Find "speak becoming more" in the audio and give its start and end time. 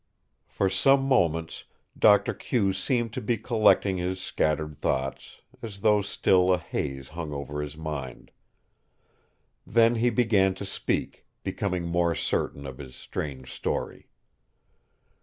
10.65-12.15